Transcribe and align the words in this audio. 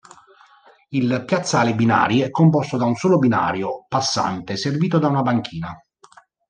Il 0.89 1.25
piazzale 1.27 1.75
binari 1.75 2.21
è 2.21 2.31
composto 2.31 2.75
da 2.75 2.85
un 2.85 2.95
solo 2.95 3.19
binario 3.19 3.85
passante, 3.87 4.57
servito 4.57 4.97
da 4.97 5.09
una 5.09 5.21
banchina. 5.21 5.79